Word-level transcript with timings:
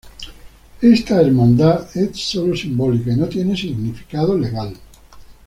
Esta 0.81 1.21
hermandad 1.21 1.95
es 1.95 2.19
solo 2.19 2.55
simbólica 2.57 3.11
y 3.11 3.17
no 3.17 3.27
tiene 3.27 3.55
significado 3.55 4.35
legal. 4.35 4.75